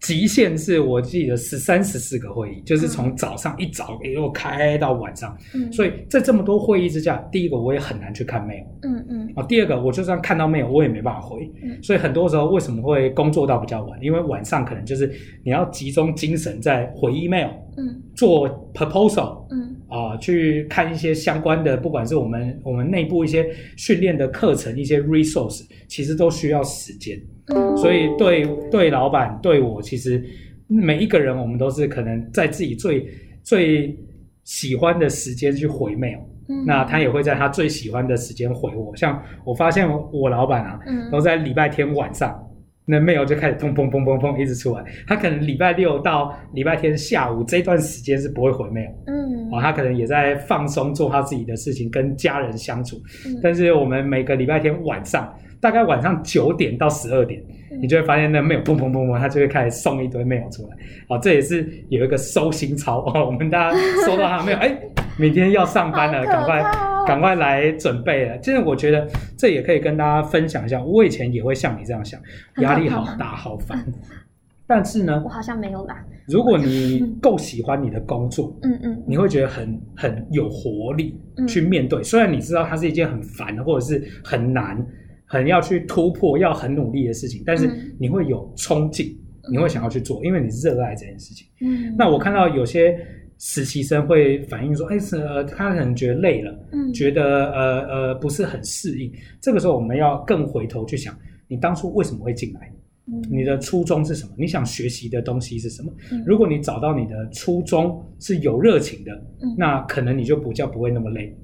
[0.06, 13.98] 极限是我记得十三十四个会议，就是从早上一早一路开到晚上，嗯，所以在这么多会议之下，第一个我也很难去看 mail，嗯嗯，啊，第二个我就算看到 mail，我也没办法回，嗯，所以很多时候为什么会工作到比较晚？
[14.00, 15.12] 因为晚上可能就是
[15.44, 19.76] 你要集中精神在回 email，嗯，做 proposal，嗯。
[19.88, 27.18] 啊、呃，去看一些相关的，不管是我们我们内部一些训练的课程，一些 resource，其实都需要时间。
[27.48, 30.24] 嗯、所以对对老板对我，其实
[30.68, 33.08] 每一个人，我们都是可能在自己最
[33.44, 33.98] 最
[34.44, 36.20] 喜欢的时间去回 mail。
[36.48, 38.96] 嗯、那他也会在他最喜欢的时间回我。
[38.96, 42.42] 像我发现我老板啊，嗯、都在礼拜天晚上。
[42.88, 52.98] 那 mail 就开始砰砰砰砰砰一直出来，他可能礼拜六到礼拜天下午这段时间是不会回 mail，嗯，啊，他可能也在放松做他自己的事情，跟家人相处。
[53.26, 55.34] 嗯，但是我们每个礼拜天晚上，
[55.66, 60.78] 大概晚上九点到十二点，嗯，你就会发现那 mail 砰砰砰砰，它就会开始送一堆 mail 出来。
[61.10, 64.78] 哦，这也是有一个收心操哦，我们大家收到他的 mail，哎，
[65.18, 66.64] 明天要上班了，赶快。
[67.08, 68.36] 赶快来准备了！
[68.40, 70.84] 其实我觉得这也可以跟大家分享一下。
[70.84, 72.20] 我以前也会像你这样想，
[72.64, 73.86] 压力好大，好烦。
[74.66, 76.04] 但是呢，我好像没有啦。
[76.28, 81.16] 如果你够喜欢你的工作，嗯嗯，你会觉得很很有活力
[81.48, 82.02] 去面对。
[82.02, 84.84] 虽然你知道它是一件很烦或者是很难、
[85.26, 89.18] 很要去突破、要很努力的事情，但是你会有冲劲，
[89.52, 91.48] 你会想要去做，因为你热爱这件事情。
[91.62, 92.98] 嗯，那我看到有些。
[93.38, 99.12] 实习生会反映说：“哎，是呃，他可能觉得累了，嗯，觉得呃呃不是很适应。
[99.42, 101.14] 这个时候，我们要更回头去想，
[101.50, 102.72] 你当初为什么会进来？
[103.08, 104.32] 嗯，你的初衷是什么？
[104.38, 105.92] 你想学习的东西是什么？
[106.14, 109.12] 嗯，如果你找到你的初衷是有热情的，
[109.42, 111.38] 嗯，那可能你就不叫不会那么累。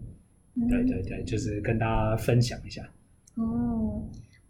[0.55, 2.81] 嗯，对对对，就是跟大家分享一下。
[3.35, 4.03] 哦。”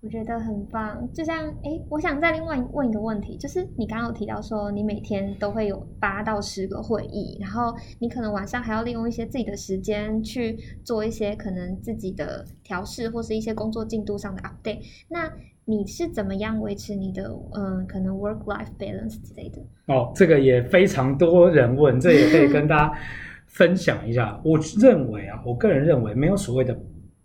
[0.04, 14.80] 我觉得很棒，就像哎，我想再另外问一个问题，就是你刚刚有提到说你每天都会有八到十个会议，然后你可能晚上还要利用一些自己的时间去做一些可能自己的调试或是一些工作进度上的 update。
[15.08, 15.32] 那
[15.65, 19.62] 你是怎么样维持你的嗯、呃、可能 work life balance 之类的？
[19.86, 22.94] 哦，这个也非常多人问，这也可以跟大家
[23.46, 24.41] 分享一下。
[24.44, 26.76] 我认为啊，我个人认为没有所谓的。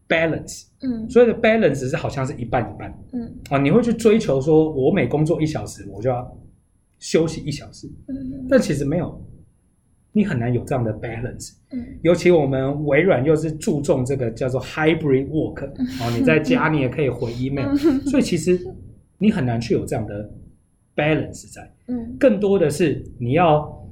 [0.09, 6.39] balance，嗯，所以的 balance 是好像是一半一半，嗯，啊，你会去追求说，我每工作一小时，我就要
[6.99, 9.21] 休息一小时，嗯，但其实没有，
[10.13, 15.67] 你很难有这样的 balance，嗯，尤其我们微软又是注重这个叫做 hybrid work，
[16.01, 17.75] 啊，你在家你也可以回 email，
[18.07, 18.59] 所以其实
[19.19, 20.31] 你很难去有这样的
[20.95, 23.89] balance 在，嗯，更多的是你要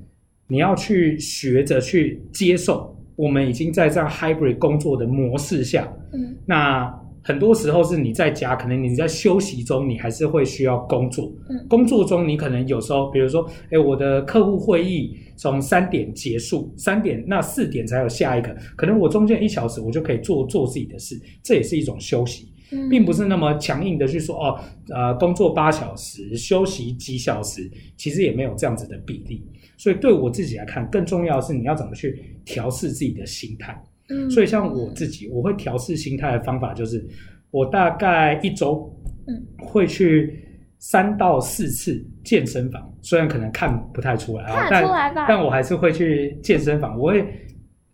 [0.46, 2.93] 你要去学着去接受。
[3.16, 22.53] 我们已经在这样 hybrid 工作的模式下，嗯，那很多时候是你在家，可能你在休息中，你还是会需要工作，嗯，工作中你可能有时候，比如说，哎，我的客户会议从三点结束，三点那四点才有下一个，可能我中间一小时我就可以做做自己的事，这也是一种休息，嗯，
[22.90, 29.44] 并不是那么强硬的去说哦，呃，工作八小时，休息几小时，其实也没有这样子的比例。
[29.76, 33.76] 所以对我自己来看，更重要的是你要怎么去调试自己的心态。
[34.08, 37.04] 嗯，所以像我自己，我会调试心态的方法就是，
[37.50, 38.94] 我大概一周，
[39.26, 40.42] 嗯，会去
[40.78, 42.92] 三到四次健身房。
[43.02, 44.84] 虽然可能看不太出来啊，但
[45.28, 46.98] 但我还是会去健身房。
[46.98, 47.26] 我会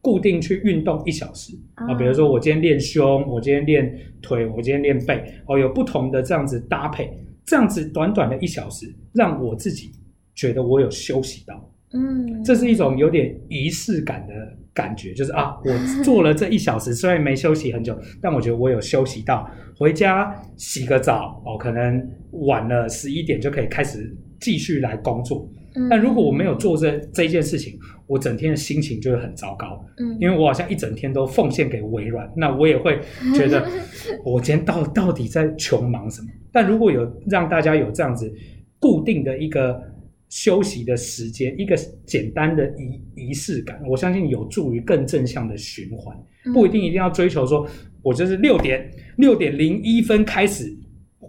[0.00, 7.10] 固定去运动一小时啊，比如说我今天练胸，我今天练腿，我今天练背，哦，有不同的这样子搭配，
[7.44, 9.90] 这样子短短的一小时，让我自己
[10.34, 11.70] 觉得我有休息到。
[11.92, 14.32] 嗯，这是一种有点仪式感的
[14.72, 19.48] 感觉，就是啊，我做了这一小时， 虽然没休息很久，但我觉得我有休息到。
[19.76, 22.06] 回家洗个澡，哦，可能
[22.46, 25.50] 晚了十一点就可以开始继续来工作。
[25.74, 27.78] 嗯，但如果我没有做这这件事情，
[28.10, 29.82] 我整天的心情就会很糟糕。
[29.98, 33.00] 嗯，因为我好像一整天都奉献给微软，那我也会
[33.34, 33.66] 觉得
[34.26, 36.28] 我今天到到底在穷忙什么？
[36.52, 38.30] 但如果有让大家有这样子
[38.78, 39.80] 固定的一个。
[40.32, 46.16] 休息的时间，一个简单的仪仪式感，我相信有助于更正向的循环。
[46.54, 47.66] 不一定一定要追求说，
[48.00, 50.72] 我就是六点六点零一分开始，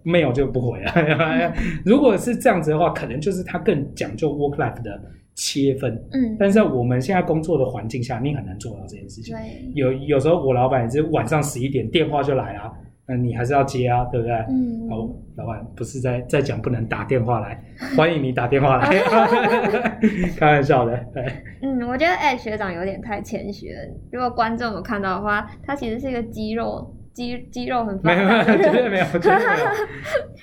[0.04, 0.92] 没有就不回了。
[0.92, 1.52] 嗯、
[1.84, 5.02] 如果是这样子的话，可能就是他更讲究 work life 的
[5.36, 5.94] 切分。
[6.12, 9.36] 嗯，但是在我们现在工作的环境下，你很难做到这件事情。
[9.36, 12.72] 对，有有时候我老板也是晚上十一点电话就来啊。
[13.08, 14.34] 那你还是要接啊，对不对？
[14.50, 14.88] 嗯。
[14.90, 17.62] 好，老板不是在在讲不能打电话来，
[17.98, 18.88] 欢迎你打电话来，
[20.38, 20.96] 开玩笑的。
[21.14, 21.26] 对。
[21.62, 23.80] 嗯，我觉得哎，学长有点太谦虚了。
[24.12, 28.44] 如果观众有看到的话，他其实是一个肌肉肌肌肉很发达。
[28.46, 29.70] 没有，绝对没有，绝对没有。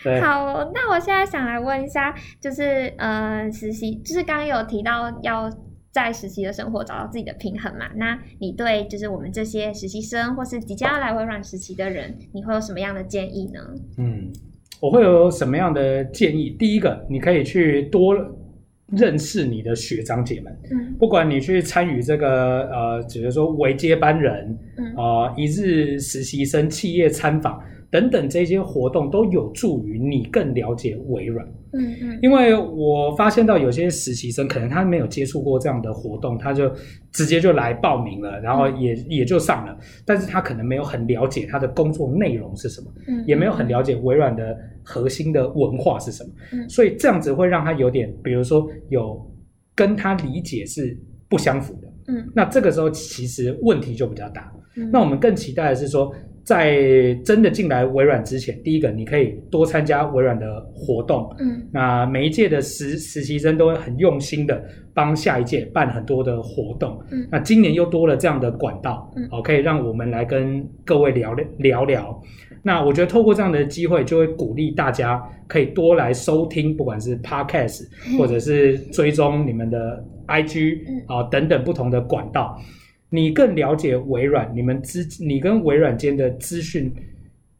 [0.04, 0.20] 对。
[0.20, 5.50] 好，那我现在想来问一下，就是呃，实习，就是刚刚有提到要。
[5.90, 7.86] 在实习的生活找到自己的平衡嘛？
[7.96, 13.60] 那你对就是我们这些实习生或是即将要来微软实习的人，你会有什么样的建议呢？
[13.96, 14.30] 嗯，
[14.80, 16.50] 我会有什么样的建议？
[16.50, 18.14] 第一个，你可以去多
[18.92, 20.56] 认识你的学长姐们。
[20.70, 27.60] 嗯，不管你去参与这个呃，比如说为接班人，嗯啊、呃，一日实习生企业参访。
[27.90, 31.48] 等等，这些活动都有助于你更了解微软。
[31.72, 36.72] 嗯嗯，因为我发现到有些实习生可能他没有接触过这样的活动，他就
[37.12, 49.20] 直接就来报名了，然后也也就上了，但是他可能没有很了解他的工作内容是什么，嗯，也没有很了解微软的核心的文化是什么，嗯，所以这样子会让他有点，比如说有
[49.74, 50.98] 跟他理解是
[51.28, 54.52] 不相符的，嗯，那这个时候其实问题就比较大。
[54.76, 56.12] 嗯，那我们更期待的是说。
[56.48, 61.30] 在真的进来微软之前，第一个你可以多参加微软的活动。
[61.38, 66.98] 嗯，那每一届的实实习生都会很用心的帮下一届办很多的活动。
[67.12, 72.18] 嗯，那今年又多了这样的管道，嗯，可以让我们来跟各位聊聊聊。
[72.62, 77.82] 那我觉得透过这样的机会，就会鼓励大家可以多来收听，不管是 Podcast
[78.16, 82.58] 或者是追踪你们的 IG 啊等等不同的管道。
[83.10, 86.92] 你更了解微软，你们资你跟微软间的资讯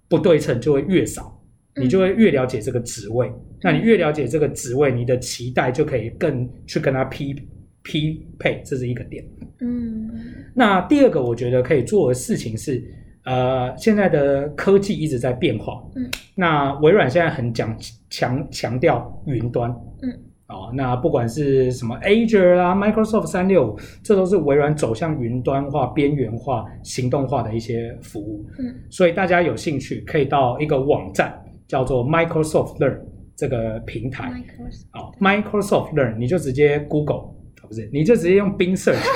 [0.09, 1.41] 不对称就会越少，
[1.77, 3.29] 你就会越了解这个职位。
[3.29, 7.35] 嗯、那你越了解这个职位，你的期待就可以更去跟他匹
[7.83, 9.25] 匹配，这是一个点。
[9.61, 10.11] 嗯，
[10.55, 12.83] 那第二个我觉得可以做的事情是，
[13.25, 15.83] 呃，现在的科技一直在变化。
[15.97, 17.77] 嗯，那微软现在很讲
[18.11, 19.71] 强强调云端。
[20.03, 20.13] 嗯。
[20.49, 28.47] 哦，那不管是什么 Azure 啦，Microsoft 三六五，这都是微软走向云端化、边缘化、行动化的一些服务。
[28.59, 32.99] 嗯，所以大家有兴趣可以到一个网站叫做 Microsoft Learn
[33.37, 34.33] 这个平台。
[34.33, 37.35] Microsoft，哦，Microsoft Learn，你就直接 Google，哦，
[37.69, 39.07] 不是，你就直接用 Bing Search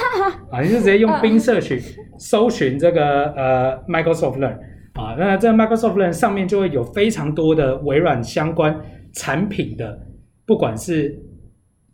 [0.51, 1.83] 啊，你就直接用 Bing Search
[2.19, 4.59] 搜寻这个呃 Microsoft Learn
[4.93, 8.79] 啊，那这个 Microsoft Learn 上面就会有非常多的微软相关
[9.15, 9.99] 产品的。
[10.45, 11.19] 不管是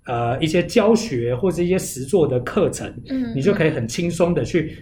[0.07, 4.77] 呃一些教学或是一些实作的课程，嗯，你就可以很轻松的去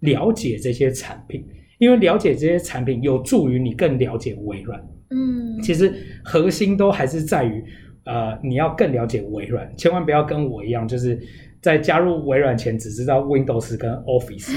[0.00, 1.44] 了解这些产品，
[1.78, 4.80] 因为了解这些产品有助于你更了解微软。
[5.10, 5.92] 嗯，其实
[6.24, 7.64] 核心都还是在于
[8.04, 11.20] 呃你要更了解微软，千万不要跟我一样，就是。
[11.62, 14.50] 在加入微软前，只知道 Windows 跟 Office。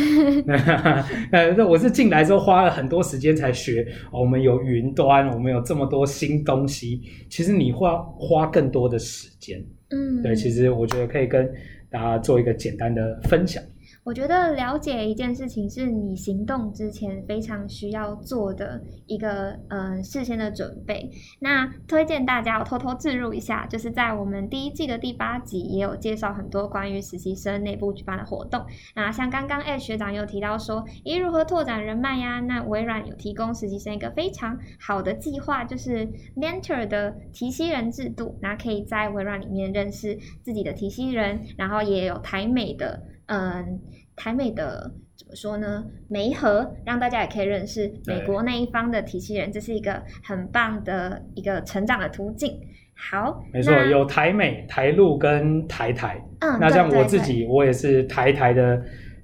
[1.31, 3.87] 呃，我是进来之后花了很多时间才学。
[4.11, 7.03] 我们有云端，我们有这么多新东西。
[7.29, 9.63] 其实你花花更多的时间。
[9.91, 11.47] 嗯，对，其实我觉得可以跟
[11.91, 13.63] 大家做一个简单的分享。
[14.05, 21.09] 我觉得了解一件事情是你行动之前非常需要做的一个呃事先的准备。
[21.39, 28.63] 那推荐大家，我偷偷置入一下，就是在我们第一季的第八集也有介绍很多关于实习生内部举办的活动。
[28.93, 32.39] 那像刚刚 Ed 学长有提到说，咦，如何拓展人脉呀？
[32.41, 38.37] 那微软有提供实习生一个非常好的计划，就是 Mentor 的提息人制度。
[38.39, 43.01] 那可以在微软里面认识自己的提息人，然后也有台美的。
[43.27, 43.79] 嗯，
[44.15, 45.83] 台美的怎么说呢？
[46.07, 52.51] 媒合让大家也可以认识美国那一方的体系人，这是一个很棒的一个成长的途径。
[52.95, 56.23] 好，没错，有台美、台陆跟台台。
[56.39, 58.81] 嗯，那像我自己，对对对，我也是台台的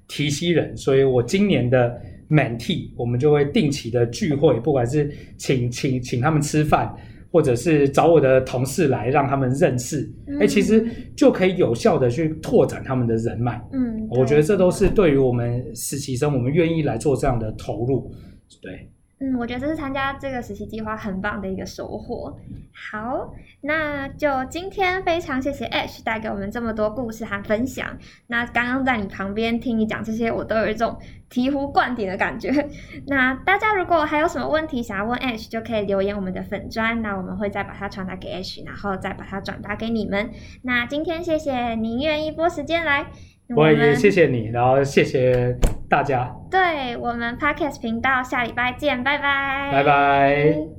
[0.08, 1.98] 提携人，所以我今年的
[2.28, 6.94] Mentee，我们就会定期的聚会，不管是请请请他们吃饭。
[7.32, 13.58] 或者是找我的同事来让他们认识，哎、嗯欸，其实就可以有效的去拓展他们的人脉。
[13.72, 18.12] 嗯，我觉得这都是对于我们实习生，我们愿意来做这样的投入。
[18.60, 18.86] 对，
[19.22, 22.36] 嗯，我觉得这是参加这个实习计划很棒的一个收获。
[22.90, 27.96] 好，那就今天非常谢谢 H 带给我们这么多故事和分享。
[28.26, 30.98] 那刚刚在你旁边听你讲这些，我都有一种
[31.30, 32.50] 醍醐灌顶的感觉。
[33.06, 40.30] 那大家如果还有什么问题想要问 H，就可以留言我们的粉专，那我们会再把它传达给 H，然后再把它转达给你们。
[40.62, 43.06] 那今天谢谢您愿意拨时间来。
[43.56, 45.56] 我也谢谢你，然后谢谢
[45.88, 46.30] 大家。
[46.50, 50.72] 对，我们 Podcast 频道下礼拜见，拜拜，拜拜。